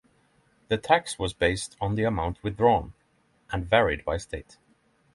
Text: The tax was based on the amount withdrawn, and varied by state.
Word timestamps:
The 0.69 0.79
tax 0.79 1.19
was 1.19 1.35
based 1.35 1.77
on 1.79 1.93
the 1.93 2.05
amount 2.05 2.41
withdrawn, 2.41 2.95
and 3.51 3.69
varied 3.69 4.03
by 4.03 4.17
state. 4.17 4.57